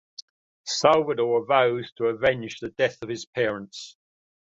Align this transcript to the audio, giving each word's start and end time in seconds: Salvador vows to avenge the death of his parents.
Salvador 0.65 1.45
vows 1.45 1.91
to 1.95 2.05
avenge 2.07 2.59
the 2.59 2.69
death 2.71 2.99
of 3.03 3.09
his 3.09 3.25
parents. 3.27 3.97